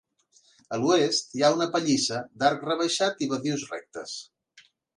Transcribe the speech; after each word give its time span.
A 0.77 0.79
oest 0.93 1.35
hi 1.39 1.43
ha 1.43 1.51
una 1.57 1.67
pallissa 1.75 2.23
d'arc 2.43 2.67
rebaixat 2.71 3.23
i 3.27 3.31
badius 3.35 3.69
rectes. 3.77 4.19